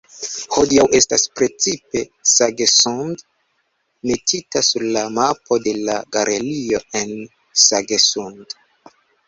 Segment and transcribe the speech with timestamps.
[0.53, 3.21] Hodiaŭ estas precipe Sagesund
[4.13, 7.17] metita sur la mapo de la galerio en
[7.69, 8.61] Sagesund.